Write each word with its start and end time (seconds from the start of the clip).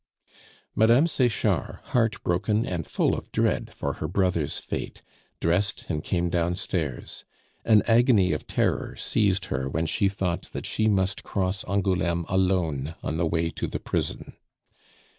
Mme. 0.73 1.05
Sechard, 1.05 1.77
heartbroken 1.89 2.65
and 2.65 2.87
full 2.87 3.13
of 3.13 3.31
dread 3.31 3.71
for 3.71 3.93
her 4.01 4.07
brother's 4.07 4.57
fate, 4.57 5.03
dressed 5.39 5.85
and 5.89 6.03
came 6.03 6.27
downstairs. 6.31 7.23
An 7.65 7.83
agony 7.87 8.31
of 8.33 8.47
terror 8.47 8.95
seized 8.95 9.45
her 9.53 9.69
when 9.69 9.85
she 9.85 10.09
thought 10.09 10.51
that 10.53 10.65
she 10.65 10.87
must 10.87 11.23
cross 11.23 11.63
Angouleme 11.65 12.25
alone 12.27 12.95
on 13.03 13.17
the 13.17 13.27
way 13.27 13.51
to 13.51 13.67
the 13.67 13.79
prison. 13.79 14.33